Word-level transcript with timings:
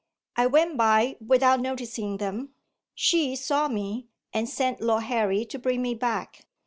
I 0.35 0.47
went 0.47 0.77
by, 0.77 1.17
without 1.23 1.59
noticing 1.59 2.17
them. 2.17 2.55
She 2.95 3.35
saw 3.35 3.67
me, 3.67 4.07
and 4.33 4.49
sent 4.49 4.81
Lord 4.81 5.03
Harry 5.03 5.45
to 5.45 5.59
bring 5.59 5.83
me 5.83 5.93
back. 5.93 6.47